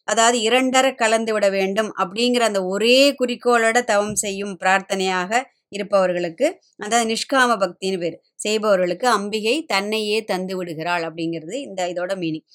அதாவது 0.08 0.38
இரண்டர 0.38 0.86
கலந்து 0.94 1.32
விட 1.32 1.46
வேண்டும் 1.48 1.90
அப்படிங்கிற 1.98 2.42
அந்த 2.46 2.60
ஒரே 2.64 2.98
குறிக்கோளோட 3.20 3.78
தவம் 3.84 4.16
செய்யும் 4.16 4.54
பிரார்த்தனையாக 4.56 5.40
இருப்பவர்களுக்கு 5.72 6.46
அதாவது 6.76 7.06
நிஷ்காம 7.06 7.56
பக்தின்னு 7.56 7.98
பேர் 7.98 8.16
செய்பவர்களுக்கு 8.36 9.06
அம்பிகை 9.08 9.56
தன்னையே 9.64 10.18
தந்து 10.24 10.54
விடுகிறாள் 10.56 11.04
அப்படிங்கிறது 11.08 11.54
இந்த 11.60 11.88
இதோட 11.88 12.12
மீனிங் 12.16 12.46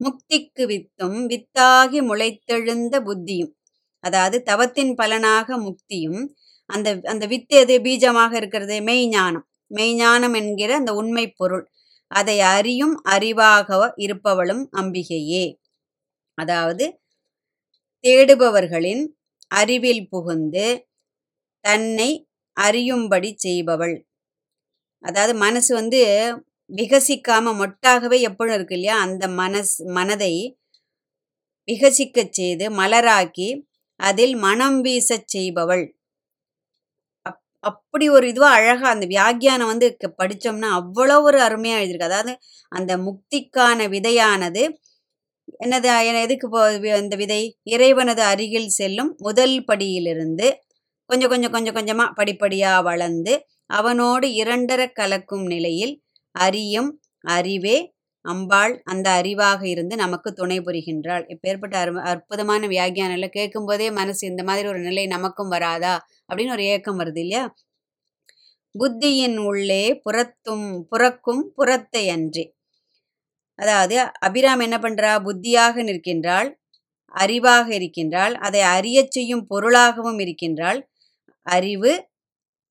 முக்திக்கு 0.00 0.64
வித்தும் 0.66 1.18
வித்தாகி 1.26 2.00
முளைத்தெழுந்த 2.02 2.94
புத்தியும் 3.00 3.52
அதாவது 4.04 4.36
தவத்தின் 4.42 4.92
பலனாக 4.94 5.58
முக்தியும் 5.58 6.22
அந்த 6.72 6.88
அந்த 7.04 7.24
வித்து 7.26 7.56
எது? 7.56 7.74
பீஜமாக 7.78 8.32
இருக்கிறது. 8.34 8.76
மெய்ஞானம் 8.80 9.46
மெய்ஞானம் 9.70 10.34
என்கிற 10.40 10.70
அந்த 10.74 10.92
உண்மை 10.94 11.24
பொருள். 11.32 11.64
அதை 12.10 12.36
அறியும் 12.54 12.94
அறிவாக 13.10 13.68
இருப்பவளும் 13.96 14.64
அம்பிகையே. 14.80 15.44
அதாவது 16.38 16.84
தேடுபவர்களின் 18.04 19.02
அறிவில் 19.50 20.04
புகுந்து 20.08 20.66
தன்னை 21.64 22.10
அறியும்படி 22.56 23.30
செய்பவள். 23.44 23.96
அதாவது 25.04 25.34
மனசு 25.38 25.74
வந்து 25.74 26.00
விகசிக்காம 26.70 27.52
மொட்டாகவே 27.60 28.18
எப்பொழுதும் 28.20 28.58
இருக்கு 28.58 28.74
இல்லையா? 28.74 28.96
அந்த 29.00 29.24
மனஸ் 29.40 29.74
மனதை 29.90 30.34
விகசிக்கச் 31.68 32.34
செய்து 32.38 32.66
மலராக்கி 32.70 33.48
அதில் 34.00 34.34
மனம் 34.36 34.78
வீசச் 34.84 35.30
செய்பவள். 35.34 35.84
அப்படி 37.64 38.06
ஒரு 38.08 38.26
இதுவாக 38.32 38.56
அழகாக 38.58 38.88
அந்த 38.88 39.06
வியாக்கியானம் 39.06 39.66
வந்து 39.66 39.86
படித்தோம்னா 40.22 40.70
அவ்வளோ 40.80 41.16
ஒரு 41.22 41.38
அருமையாக 41.40 41.80
எழுதியிருக்கு. 41.82 42.10
அதாவது 42.12 42.32
அந்த 42.72 42.92
முக்திக்கான 42.98 43.88
விதையானது 43.88 44.62
என்னது 45.64 45.88
எதுக்கு 46.22 46.46
போ 46.48 46.60
இந்த 47.02 47.16
விதை? 47.16 47.42
இறைவனது 47.64 48.22
அருகில் 48.22 48.70
செல்லும் 48.78 49.10
முதல் 49.18 49.56
படியிலிருந்து 49.68 50.46
கொஞ்சம் 51.10 51.30
கொஞ்சம் 51.30 51.52
கொஞ்சம் 51.52 51.74
கொஞ்சமாக 51.74 52.14
படிப்படியாக 52.14 52.82
வளர்ந்து 52.82 53.32
அவனோடு 53.70 54.26
இரண்டர 54.42 54.82
கலக்கும் 54.92 55.46
நிலையில் 55.46 55.94
அறியும் 56.34 56.90
அறிவே 57.24 57.76
அம்பாள் 58.24 58.74
அந்த 58.84 59.08
அறிவாக 59.20 59.60
இருந்து 59.64 59.94
நமக்கு 59.96 60.30
துணை 60.32 60.58
புரிகின்றாள். 60.60 61.24
இப்பேற்பட்ட 61.28 61.74
அரு 61.74 61.92
அற்புதமான 62.02 62.66
வியாகியானில் 62.66 63.34
கேட்கும்போதே 63.36 63.88
மனசு 63.92 64.22
இந்த 64.26 64.42
மாதிரி 64.44 64.68
ஒரு 64.68 64.80
நிலை 64.80 65.06
நமக்கும் 65.06 65.48
வராதா? 65.48 65.94
அப்படின்னு 66.28 66.50
ஒரு 66.50 66.64
ஏக்கம் 66.64 67.00
வருது 67.00 67.18
இல்லையா? 67.18 67.44
புத்தியின் 68.74 69.38
உள்ளே 69.46 69.84
புறத்தும் 70.04 70.68
புறக்கும் 70.90 71.44
புறத்தை 71.54 72.04
அன்றி. 72.08 72.44
அதாவது 73.58 73.96
அபிராம் 74.26 74.62
என்ன 74.62 74.76
பண்றா? 74.78 75.12
புத்தியாக 75.24 75.82
நிற்கின்றாள் 75.82 76.50
அறிவாக 77.14 77.66
இருக்கின்றாள் 77.72 78.34
அதை 78.38 78.62
அறியச் 78.76 79.12
செய்யும் 79.12 79.46
பொருளாகவும் 79.46 80.18
இருக்கின்றாள். 80.18 80.80
அறிவு 81.46 81.92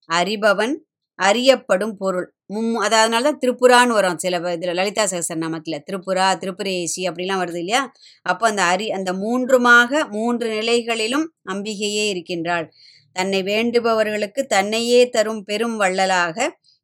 அறிபவன் 0.10 0.76
அறியப்படும் 1.20 1.96
பொருள். 1.98 2.28
மும் 2.46 2.76
அதனால 2.78 3.24
தான் 3.24 3.40
திரிபுரான்னு 3.40 3.94
வரும். 3.94 4.18
சில 4.18 4.40
இதில் 4.54 4.74
லலிதா 4.74 5.04
சகசரநாமத்தில் 5.06 5.84
திரிபுரா 5.88 6.28
திரிபுரேசி 6.38 7.02
அப்படிலாம் 7.10 7.42
வருது 7.44 7.60
இல்லையா? 7.60 7.82
அப்போ 8.26 8.46
அந்த 8.48 8.64
அரி 8.64 8.88
அந்த 8.90 9.12
மூன்றுமாக 9.14 10.02
மூன்று 10.10 10.48
நிலைகளிலும் 10.50 11.28
அம்பிகையே 11.54 12.06
இருக்கின்றாள். 12.10 12.68
தன்னை 13.16 13.40
வேண்டுபவர்களுக்கு 13.44 14.42
தன்னையே 14.48 15.02
தரும் 15.10 15.44
பெரும் 15.44 15.78
வள்ளலாக 15.78 16.38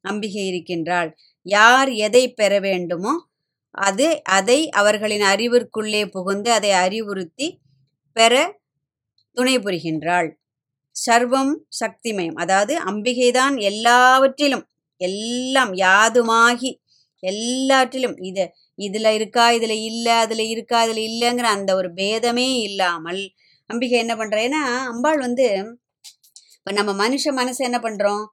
அம்பிகை 0.06 0.44
இருக்கின்றாள். 0.48 1.10
யார் 1.46 1.90
எதை 2.06 2.24
பெற 2.34 2.54
வேண்டுமோ 2.60 3.14
அது 3.76 4.08
அதை 4.30 4.60
அவர்களின் 4.72 5.26
அறிவிற்குள்ளே 5.34 6.04
புகுந்து 6.12 6.50
அதை 6.52 6.72
அறிவுறுத்தி 6.86 7.48
பெற 8.16 8.34
துணை 9.38 9.56
புரிகின்றாள். 9.60 10.30
சர்வம் 10.98 11.54
சக்திமயம். 11.82 12.38
அதாவது 12.38 12.74
அம்பிகைதான் 12.90 13.56
எல்லாவற்றிலும் 13.70 14.66
எல்லாம் 15.02 15.74
யாதுமாகி 15.82 16.72
எல்லாற்றிலும். 17.24 18.16
இது 18.24 18.44
இதுல 18.80 19.08
இருக்கா 19.18 19.46
இதுல 19.52 19.76
இல்ல 19.90 20.08
அதுல 20.24 20.44
இருக்கா 20.54 20.80
இதுல 20.86 21.02
இல்லைங்கிற 21.10 21.48
அந்த 21.56 21.72
ஒரு 21.76 21.90
பேதமே 21.94 22.48
இல்லாமல் 22.62 23.22
அம்பிகை 23.70 23.98
என்ன 24.00 24.16
பண்றா? 24.18 24.40
ஏன்னா 24.48 24.62
அம்பாள் 24.92 25.20
வந்து 25.20 25.46
இப்ப 26.58 26.74
நம்ம 26.80 26.92
மனுஷ 27.04 27.26
மனசு 27.34 27.62
என்ன 27.66 27.80
பண்றோம்? 27.82 28.24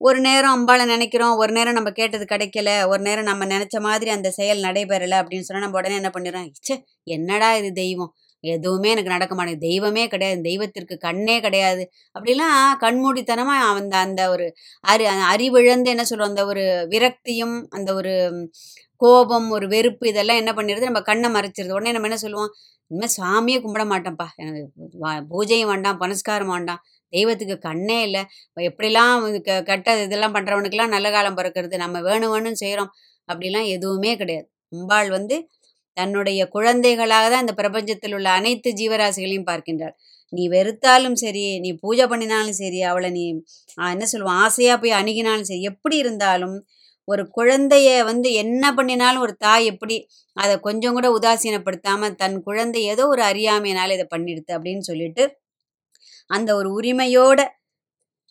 ஒரு 0.00 0.18
நேரம் 0.20 0.54
அம்பாளை 0.56 0.84
நினைக்கிறோம் 0.86 1.34
ஒரு 1.36 1.52
நேரம் 1.52 1.76
நம்ம 1.78 1.90
கேட்டது 1.92 2.24
கிடைக்கல 2.26 2.70
ஒரு 2.90 3.02
நேரம் 3.02 3.28
நம்ம 3.30 3.46
நினைச்ச 3.46 3.76
மாதிரி 3.82 4.10
அந்த 4.10 4.30
செயல் 4.32 4.64
நடைபெறல 4.64 5.18
அப்படின்னு 5.22 5.46
சொன்னா 5.48 5.64
நம்ம 5.64 5.78
உடனே 5.80 5.96
என்ன 6.00 6.10
பண்ணிடுறோம்? 6.16 6.48
ச்சே 6.58 6.76
என்னடா 7.10 7.50
இது 7.54 7.70
தெய்வம்? 7.74 8.12
எதுவுமே 8.40 8.90
எனக்கு 8.90 9.10
நடக்க 9.10 9.34
மாட்டேங்குது. 9.34 9.68
தெய்வமே 9.68 10.08
கிடையாது. 10.08 10.40
தெய்வத்திற்கு 10.40 10.98
கண்ணே 10.98 11.40
கிடையாது. 11.40 11.90
அப்படிலாம் 12.18 12.76
கண்மூடித்தனமாக 12.80 13.74
அந்த 13.74 13.96
அந்த 13.96 14.30
ஒரு 14.30 14.54
அறி 14.80 15.04
அறிவிழந்து 15.04 15.84
என்ன 15.84 16.04
சொல்லுவோம்? 16.04 16.28
அந்த 16.28 16.46
ஒரு 16.46 16.86
விரக்தியும் 16.90 17.66
அந்த 17.68 17.94
ஒரு 17.94 18.32
கோபம் 18.96 19.50
ஒரு 19.50 19.68
வெறுப்பு 19.68 20.08
இதெல்லாம் 20.08 20.36
என்ன 20.36 20.52
பண்ணிடுது? 20.52 20.82
நம்ம 20.82 21.00
கண்ணை 21.00 21.30
மறைச்சிருது. 21.30 21.72
உடனே 21.72 21.92
நம்ம 21.92 22.06
என்ன 22.06 22.16
சொல்லுவோம்? 22.16 22.50
இனிமேல் 22.86 23.16
சாமியே 23.22 23.66
கும்பிட 23.66 23.86
மாட்டேன்ப்பா. 23.86 24.26
எனக்கு 24.36 24.70
வா- 25.00 25.24
பூஜையும் 25.30 25.66
வேண்டாம் 25.66 25.98
பனஸ்காரம் 25.98 26.48
வேண்டாம். 26.48 26.82
தெய்வத்துக்கு 27.08 27.58
கண்ணே 27.58 28.02
இல்லை. 28.02 28.26
எப்படிலாம் 28.60 29.40
க 29.40 29.62
கெட்ட 29.62 30.02
இதெல்லாம் 30.02 30.34
பண்ணுறவனுக்கெல்லாம் 30.34 30.88
நல்ல 30.88 31.10
காலம் 31.10 31.36
பிறக்கிறது? 31.36 31.76
நம்ம 31.76 32.00
வேணும் 32.00 32.34
வேணும்னு 32.34 32.52
செய்கிறோம். 32.52 32.90
அப்படிலாம் 33.32 33.66
எதுவுமே 33.66 34.16
கிடையாது. 34.16 34.50
அம்பாள் 34.70 35.10
வந்து 35.10 35.48
தன்னுடைய 35.98 36.40
குழந்தைகளாக 36.48 37.26
தான் 37.28 37.44
இந்த 37.44 37.54
பிரபஞ்சத்தில் 37.54 38.14
உள்ள 38.14 38.28
அனைத்து 38.30 38.70
ஜீவராசிகளையும் 38.80 39.48
பார்க்கின்றாள் 39.48 39.94
நீ 40.32 40.42
வெறுத்தாலும் 40.48 41.16
சரி 41.16 41.44
நீ 41.58 41.70
பூஜை 41.82 42.06
பண்ணினாலும் 42.06 42.58
சரி 42.58 42.80
அவளை 42.82 43.10
நீ 43.10 43.24
என்ன 43.88 44.06
சொல்லுவோம் 44.06 44.40
ஆசையாக 44.40 44.76
போய் 44.78 44.98
அணுகினாலும் 44.98 45.48
சரி 45.50 45.62
எப்படி 45.64 45.96
இருந்தாலும் 45.98 46.56
ஒரு 47.08 47.22
குழந்தைய 47.30 47.90
வந்து 48.04 48.28
என்ன 48.34 48.64
பண்ணினாலும் 48.72 49.22
ஒரு 49.22 49.34
தாய் 49.38 49.66
எப்படி 49.66 49.96
அதை 50.36 50.54
கொஞ்சம் 50.58 50.96
கூட 50.96 51.06
உதாசீனப்படுத்தாம 51.10 52.10
தன் 52.14 52.36
குழந்தை 52.42 52.80
ஏதோ 52.84 53.04
ஒரு 53.06 53.22
அறியாமையினால 53.22 53.94
இதை 53.94 54.06
பண்ணிடுது 54.10 54.50
அப்படின்னு 54.56 54.84
சொல்லிட்டு 54.84 55.24
அந்த 56.30 56.50
ஒரு 56.54 56.68
உரிமையோட 56.72 57.40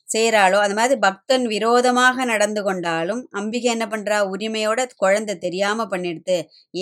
செய்கிறாளோ 0.10 0.58
அந்த 0.64 0.76
மாதிரி 0.80 0.96
பக்தன் 1.06 1.46
விரோதமாக 1.54 2.26
நடந்து 2.26 2.62
கொண்டாலும் 2.64 3.22
அம்பிகை 3.40 3.70
என்ன 3.74 3.86
பண்ணுறா 3.88 4.18
உரிமையோட 4.34 4.86
குழந்தை 4.98 5.34
தெரியாமல் 5.38 5.90
பண்ணிடுது 5.94 6.38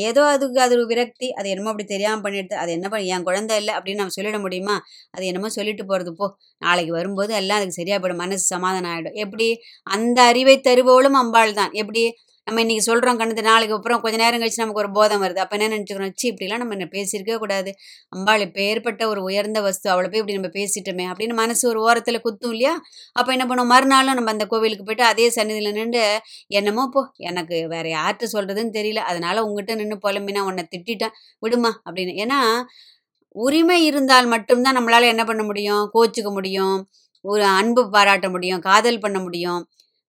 ஏதோ 0.05 0.24
அதுக்கு 0.34 0.60
அது 0.65 0.75
ஒரு 0.77 0.86
விரக்தி. 0.91 1.27
அது 1.32 1.48
என்னமோ 1.50 1.72
அப்படி 1.74 1.88
தெரியாமல் 1.94 2.25
பண்ணிடுது 2.25 2.55
அது 2.63 2.72
என்ன 2.77 2.88
பண்ண? 2.89 3.03
என் 3.15 3.27
குழந்தை 3.29 3.58
இல்லை 3.62 3.74
அப்படின்னு 3.77 4.01
நம்ம 4.03 4.15
சொல்லிட 4.17 4.39
முடியுமா? 4.46 4.75
அது 5.12 5.25
என்னமோ 5.25 5.51
சொல்லிட்டு 5.58 5.86
போகிறது 5.86 6.13
போ. 6.15 6.27
நாளைக்கு 6.62 6.94
வரும்போது 7.00 7.34
எல்லாம் 7.41 7.60
அதுக்கு 7.60 7.79
சரியாக 7.82 8.00
போயிடும். 8.03 8.24
மனசு 8.25 8.46
சமாதானம் 8.55 8.94
ஆகிடும் 8.94 9.17
எப்படி? 9.25 9.48
அந்த 9.88 10.20
அறிவை 10.32 10.58
தருபவளும் 10.70 11.20
அம்பாள் 11.24 11.58
தான். 11.62 11.74
எப்படி? 11.84 12.03
நம்ம 12.47 12.61
இன்னைக்கு 12.61 12.83
சொல்கிறோம் 12.83 13.19
கண்ணு 13.19 13.41
நாளைக்கு 13.41 13.75
அப்புறம் 13.75 14.01
கொஞ்ச 14.01 14.17
நேரம் 14.17 14.41
கழிச்சு 14.41 14.61
நமக்கு 14.61 14.81
ஒரு 14.81 14.91
போதம் 14.91 15.21
வருது. 15.23 15.35
அப்போ 15.35 15.57
என்ன 15.57 15.67
நினைச்சுக்கிறோம் 15.69 16.11
சி 16.15 16.31
இப்படிலாம் 16.31 16.57
நம்ம 16.57 16.75
என்ன 16.77 16.87
பேசியிருக்கவே 16.91 17.37
கூடாது. 17.37 17.69
அம்பாள் 18.09 18.39
இப்பேற்பட்ட 18.39 19.07
ஒரு 19.07 19.21
உயர்ந்த 19.21 19.61
வஸ்து 19.61 19.89
அவளை 19.89 20.09
போய் 20.09 20.21
இப்படி 20.21 20.37
நம்ம 20.37 20.51
பேசிட்டோமே 20.53 21.05
அப்படின்னு 21.11 21.33
மனசு 21.33 21.63
ஒரு 21.69 21.79
ஓரத்தில் 21.81 22.21
குத்தும் 22.21 22.51
இல்லையா? 22.51 22.73
அப்போ 23.13 23.31
என்ன 23.31 23.45
பண்ணுவோம்? 23.45 23.71
மறுநாளும் 23.73 24.13
நம்ம 24.13 24.31
அந்த 24.31 24.45
கோவிலுக்கு 24.45 24.83
போயிட்டு 24.83 25.03
அதே 25.03 25.29
சன்னதியில் 25.29 25.71
நின்று 25.71 26.03
என்னமோ 26.51 26.89
போ 26.93 27.03
எனக்கு 27.21 27.67
வேற 27.67 27.85
யார்கிட்ட 27.89 28.27
சொல்கிறதுன்னு 28.33 28.75
தெரியல. 28.77 29.01
அதனால 29.11 29.43
உங்ககிட்ட 29.43 29.75
நின்று 29.75 29.97
புலம்பினா 30.05 30.39
உன்னை 30.41 30.65
திட்டிட்டேன். 30.75 31.15
விடுமா? 31.39 31.81
அப்படின்னு. 31.85 32.13
ஏன்னா 32.23 32.39
உரிமை 33.35 33.85
இருந்தால் 33.85 34.27
மட்டும்தான் 34.27 34.77
நம்மளால 34.77 35.07
என்ன 35.07 35.23
பண்ண 35.23 35.43
முடியும்? 35.43 35.89
கோச்சிக்க 35.93 36.29
முடியும். 36.31 36.77
ஒரு 37.25 37.43
அன்பு 37.53 37.89
பாராட்ட 37.89 38.29
முடியும். 38.29 38.59
காதல் 38.59 38.99
பண்ண 38.99 39.19
முடியும். 39.19 39.61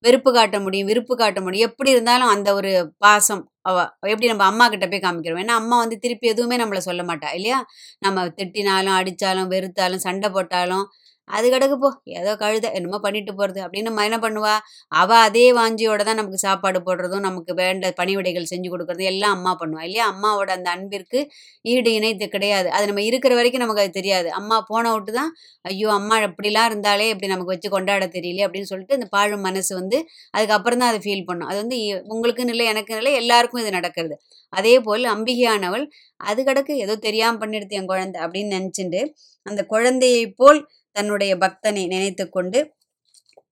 வெறுப்பு 0.05 0.31
காட்ட 0.33 0.57
முடியும் 0.61 0.89
விருப்பு 0.89 1.15
காட்ட 1.17 1.39
முடியும். 1.41 1.69
எப்படி 1.69 1.91
இருந்தாலும் 1.91 2.29
அந்த 2.29 2.49
ஒரு 2.55 2.71
பாசம் 2.99 3.43
அவ 3.63 3.77
எப்படி 4.07 4.27
நம்ம 4.27 4.45
அம்மா 4.45 4.65
கிட்ட 4.69 4.87
போய் 4.89 5.05
காமிக்கிறோம். 5.05 5.43
ஏன்னா 5.45 5.57
அம்மா 5.57 5.77
வந்து 5.79 5.97
திருப்பி 5.99 6.27
எதுவுமே 6.29 6.57
நம்மளை 6.59 6.83
சொல்ல 6.89 7.03
மாட்டா 7.03 7.31
இல்லையா? 7.35 7.59
நம்ம 7.99 8.27
திட்டினாலும் 8.39 8.97
அடித்தாலும் 8.99 9.51
வெறுத்தாலும் 9.51 10.05
சண்டை 10.07 10.31
போட்டாலும் 10.31 10.85
அது 11.29 11.47
கிடக்கு 11.53 11.77
போ. 11.83 11.89
ஏதோ 12.19 12.33
கழுத 12.43 12.67
என்னமோ 12.79 12.99
பண்ணிட்டு 13.05 13.33
போறது. 13.39 13.61
அப்படின்னு 13.65 13.89
நம்ம 13.89 14.03
என்ன 14.09 14.19
பண்ணுவா? 14.25 14.53
அவ 14.93 15.11
அதே 15.27 15.45
வாஞ்சியோட 15.59 16.03
தான் 16.09 16.19
நமக்கு 16.21 16.39
சாப்பாடு 16.45 16.79
போடுறதும் 16.87 17.25
நமக்கு 17.29 17.53
வேண்ட 17.61 17.91
பணிவிடைகள் 18.01 18.49
செஞ்சு 18.53 18.69
கொடுக்கறதும் 18.73 19.11
எல்லாம் 19.13 19.35
அம்மா 19.37 19.53
பண்ணுவா 19.63 19.83
இல்லையா? 19.89 20.05
அம்மாவோட 20.13 20.51
அந்த 20.59 20.69
அன்பிற்கு 20.77 21.21
ஈடு 21.65 21.93
இணைத்து 21.99 22.29
கிடையாது. 22.37 22.69
அது 22.77 22.87
நம்ம 22.91 23.05
இருக்கிற 23.09 23.35
வரைக்கும் 23.39 23.65
நமக்கு 23.65 23.85
அது 23.85 23.93
தெரியாது. 23.99 24.31
அம்மா 24.41 24.59
போன 24.71 24.93
விட்டு 24.95 25.15
தான் 25.19 25.33
ஐயோ 25.65 25.89
அம்மா 25.99 26.17
இப்படிலாம் 26.29 26.69
இருந்தாலே 26.71 27.09
இப்படி 27.13 27.31
நமக்கு 27.35 27.55
வச்சு 27.55 27.71
கொண்டாட 27.77 28.07
தெரியல 28.17 28.47
அப்படின்னு 28.47 28.71
சொல்லிட்டு 28.73 28.99
இந்த 28.99 29.09
பாழும் 29.17 29.45
மனசு 29.49 29.73
வந்து 29.81 29.99
அதுக்கப்புறம் 30.35 30.81
தான் 30.83 30.93
அதை 30.93 31.01
ஃபீல் 31.07 31.27
பண்ணும். 31.31 31.49
அது 31.51 31.59
வந்து 31.65 31.77
உங்களுக்குன்னு 32.15 32.55
இல்லை 32.57 32.67
எனக்குன்னு 32.73 33.03
இல்லை 33.03 33.15
எல்லாருக்கும் 33.23 33.63
இது 33.65 33.73
நடக்கிறது. 33.79 34.17
அதே 34.53 34.75
போல் 34.87 35.05
அம்பிகையானவள் 35.15 35.85
அது 36.21 36.41
கிடக்கு 36.49 36.73
ஏதோ 36.85 36.95
தெரியாமல் 37.07 37.41
பண்ணிடுது 37.43 37.77
என் 37.79 37.91
குழந்தை 37.93 38.19
அப்படின்னு 38.25 38.55
நினச்சிட்டு 38.59 39.01
அந்த 39.47 39.61
குழந்தையை 39.73 40.23
போல் 40.41 40.61
தன்னுடைய 40.97 41.33
பக்தனை 41.45 41.85
நினைத்து 41.95 42.25
கொண்டு 42.29 42.59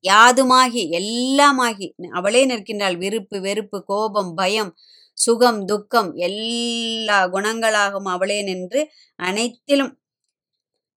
யாதுமாகி 0.05 0.83
எல்லாமாகி 0.99 1.87
அவளே 2.13 2.43
நிற்கின்றாள். 2.51 2.97
விருப்பு 3.05 3.37
வெறுப்பு 3.41 3.79
கோபம் 3.91 4.33
பயம் 4.35 4.73
சுகம் 5.19 5.61
துக்கம் 5.67 6.11
எல்லா 6.29 7.19
குணங்களாகவும் 7.35 8.11
அவளே 8.15 8.39
நின்று 8.43 8.81
அனைத்திலும் 9.19 9.93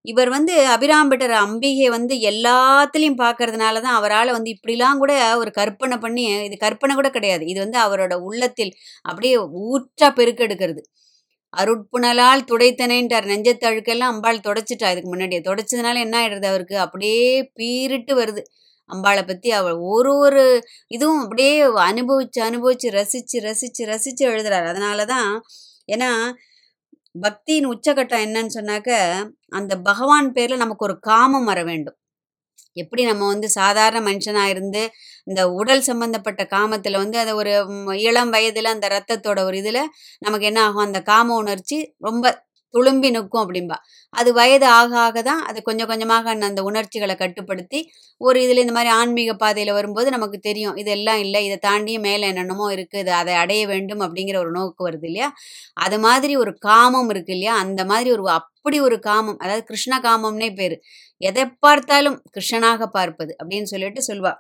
இவர் 0.06 0.30
வந்து 0.30 0.54
அபிராம்பட்டர் 0.74 1.34
அம்பிகை 1.38 1.88
வந்து 1.96 2.14
எல்லாத்துலேயும் 2.30 3.20
பார்க்கறதுனால 3.24 3.82
தான் 3.86 3.98
அவரால் 4.00 4.36
வந்து 4.36 4.50
இப்படிலாம் 4.56 5.02
கூட 5.02 5.14
ஒரு 5.42 5.52
கற்பனை 5.52 5.98
பண்ணி 5.98 6.24
இது 6.48 6.58
கற்பனை 6.58 6.94
கூட 6.96 7.10
கிடையாது. 7.10 7.44
இது 7.52 7.60
வந்து 7.66 7.80
அவரோட 7.86 8.14
உள்ளத்தில் 8.28 8.72
அப்படியே 9.06 9.36
ஊற்றா 9.68 10.10
பெருக்கெடுக்கிறது 10.20 10.84
அருட்புணலால் 11.58 12.44
துடைத்தனேன்ட்டார். 12.52 13.28
நெஞ்சத்தழுக்கெல்லாம் 13.28 14.14
அம்பாள் 14.14 14.40
தொடச்சிட்டா. 14.40 14.90
இதுக்கு 14.92 15.10
முன்னாடியே. 15.10 15.42
தொடச்சதுனால 15.42 15.98
என்ன 16.00 16.16
ஆயிடுறது 16.22 16.46
அவருக்கு? 16.46 16.78
அப்படியே 16.80 17.52
பீரிட்டு 17.60 18.14
வருது. 18.22 18.42
அம்பாளை 18.90 19.28
பற்றி 19.28 19.52
அவள் 19.52 19.78
ஒரு 19.90 20.18
ஒரு 20.18 20.44
இதுவும் 20.88 21.22
அப்படியே 21.22 21.54
அனுபவிச்சு 21.88 22.40
அனுபவிச்சு 22.40 22.90
ரசிச்சு 22.92 23.38
ரசிச்சு 23.42 23.82
ரசிச்சு 23.84 24.24
எழுதுறாரு. 24.24 24.68
அதனால 24.68 25.06
தான் 25.06 25.30
ஏன்னா 25.92 26.10
பக்தியின் 27.16 27.70
உச்சகட்டம் 27.70 28.24
என்னன்னு 28.26 28.56
சொன்னாக்க 28.56 28.90
அந்த 29.50 29.74
பகவான் 29.80 30.32
பேர்ல 30.32 30.58
நமக்கு 30.58 30.86
ஒரு 30.86 31.00
காமம் 31.00 31.46
வர 31.46 31.60
வேண்டும். 31.64 31.98
எப்படி 32.78 33.04
நம்ம 33.04 33.28
வந்து 33.28 33.50
சாதாரண 33.52 34.00
மனுஷனாக 34.10 34.48
இருந்து 34.48 34.82
இந்த 35.24 35.42
உடல் 35.52 35.82
சம்பந்தப்பட்ட 35.82 36.42
காமத்தில் 36.52 36.98
வந்து 36.98 37.18
அதை 37.20 37.34
ஒரு 37.34 37.52
இளம் 38.02 38.30
வயதில் 38.30 38.74
அந்த 38.74 38.88
ரத்தத்தோட 38.90 39.40
ஒரு 39.44 39.58
இதில் 39.58 39.82
நமக்கு 40.20 40.46
என்ன 40.46 40.62
ஆகும்? 40.64 40.86
அந்த 40.86 41.02
காம 41.04 41.36
உணர்ச்சி 41.36 41.78
ரொம்ப 42.00 42.26
துளும்பி 42.78 43.10
நிற்கும் 43.10 43.44
அப்படிம்பா. 43.44 43.78
அது 44.14 44.34
வயது 44.34 44.66
ஆக 44.80 45.00
ஆக 45.00 45.22
தான் 45.22 45.42
அது 45.46 45.62
கொஞ்சம் 45.62 45.88
கொஞ்சமாக 45.88 46.30
அந்த- 46.30 46.46
அந்த 46.46 46.64
உணர்ச்சிகளை 46.64 47.16
கட்டுப்படுத்தி 47.16 47.80
ஒரு 48.22 48.44
இதில் 48.44 48.58
இந்த 48.58 48.72
மாதிரி 48.72 48.92
ஆன்மீக 48.94 49.34
பாதையில் 49.34 49.74
வரும்போது 49.74 50.10
நமக்கு 50.10 50.38
தெரியும் 50.40 50.76
இதெல்லாம் 50.76 51.20
இல்லை 51.20 51.46
இதை 51.46 51.58
தாண்டியும் 51.72 52.00
மேலே 52.00 52.28
என்னென்னமோ 52.28 52.72
இருக்குது 52.72 52.98
இது 52.98 53.14
அதை 53.14 53.34
அடைய 53.34 53.68
வேண்டும் 53.68 54.02
அப்படிங்கிற 54.02 54.38
ஒரு 54.38 54.52
நோக்கு 54.52 54.90
வருது 54.90 55.06
இல்லையா? 55.06 55.30
அது 55.74 56.00
மாதிரி 56.00 56.36
ஒரு 56.36 56.58
காமம் 56.58 57.10
இருக்கு 57.10 57.34
இல்லையா? 57.34 57.56
அந்த 57.56 57.86
மாதிரி 57.86 58.12
ஒரு 58.12 58.30
அப்படி 58.30 58.80
ஒரு 58.80 59.00
காமம் 59.00 59.38
அதாவது 59.38 59.64
கிருஷ்ண 59.64 60.00
காமம்னே 60.00 60.56
பேர். 60.56 60.76
எதை 61.22 61.44
பார்த்தாலும் 61.60 62.18
கிருஷ்ணனாக 62.32 62.86
பார்ப்பது 62.86 63.36
அப்படின்னு 63.44 63.64
சொல்லிட்டு 63.64 64.02
சொல்வா 64.08 64.32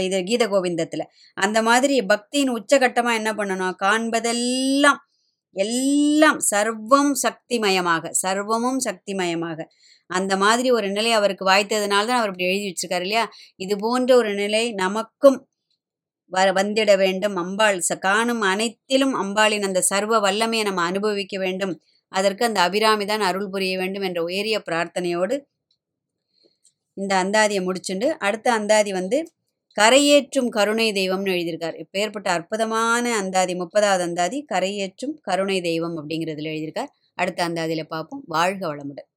இது 0.00 0.22
கீத 0.22 0.46
கோவிந்தத்தில். 0.46 1.04
அந்த 1.34 1.62
மாதிரி 1.62 2.00
பக்தியின் 2.00 2.54
உச்சகட்டமாக 2.56 3.14
என்ன 3.14 3.32
பண்ணணும்? 3.32 3.74
காண்பதெல்லாம் 3.82 5.00
எல்லாம் 5.56 6.40
சர்வம் 6.50 7.12
சக்திமயமாக 7.24 8.10
சர்வமும் 8.22 8.80
சக்திமயமாக. 8.86 9.58
அந்த 10.10 10.32
மாதிரி 10.36 10.68
ஒரு 10.70 10.88
நிலை 10.90 11.12
அவருக்கு 11.12 11.44
வாய்த்ததுனால 11.50 12.06
தான் 12.10 12.20
அவர் 12.20 12.30
இப்படி 12.32 12.48
எழுதி 12.50 12.66
வச்சிருக்காரு 12.68 13.06
இல்லையா? 13.06 13.24
இது 13.60 13.74
போன்ற 13.84 14.10
ஒரு 14.16 14.32
நிலை 14.34 14.64
நமக்கும் 14.82 15.38
வர 16.32 16.48
வந்திட 16.58 16.92
வேண்டும். 16.96 17.36
அம்பாள் 17.36 17.78
ச 17.88 17.92
காணும் 18.00 18.42
அனைத்திலும் 18.52 19.14
அம்பாளின் 19.22 19.66
அந்த 19.68 19.80
சர்வ 19.90 20.20
வல்லமையை 20.26 20.64
நம்ம 20.68 20.84
அனுபவிக்க 20.90 21.36
வேண்டும். 21.38 21.74
அதற்கு 22.12 22.42
அந்த 22.48 22.60
அபிராமி 22.66 23.04
தான் 23.06 23.24
அருள் 23.28 23.50
புரிய 23.54 23.74
வேண்டும் 23.82 24.06
என்ற 24.08 24.20
உயரிய 24.28 24.56
பிரார்த்தனையோடு 24.68 25.36
இந்த 26.96 27.12
அந்தாதியை 27.22 27.60
முடிச்சுண்டு 27.66 28.08
அடுத்த 28.18 28.48
அந்தாதி 28.52 28.90
வந்து 28.92 29.18
கரையேற்றும் 29.80 30.48
கருணை 30.48 30.92
தெய்வம்னு 30.92 31.32
எழுதியிருக்கார். 31.36 31.76
இப்பேற்பட்ட 31.76 32.28
அற்புதமான 32.28 33.16
அந்தாதி 33.16 33.54
முப்பதாவது 33.54 34.00
அந்தாதி 34.00 34.44
கரையேற்றும் 34.52 35.14
கருணை 35.22 35.60
தெய்வம் 35.60 35.96
அப்படிங்கிறதுல 35.98 36.50
எழுதியிருக்கார். 36.54 36.92
அடுத்த 37.14 37.48
அந்தாதியில் 37.48 37.82
பார்ப்போம். 37.82 38.24
வாழ்க 38.26 38.74
வளமுடன். 38.74 39.08